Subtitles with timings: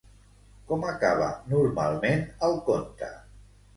[0.69, 3.11] Com acaba normalment el conte?